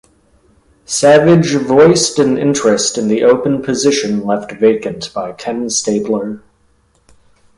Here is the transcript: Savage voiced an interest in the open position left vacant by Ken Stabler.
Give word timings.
Savage 0.85 1.53
voiced 1.53 2.17
an 2.17 2.35
interest 2.35 2.97
in 2.97 3.07
the 3.07 3.21
open 3.21 3.61
position 3.61 4.25
left 4.25 4.51
vacant 4.53 5.13
by 5.13 5.31
Ken 5.31 5.69
Stabler. 5.69 6.41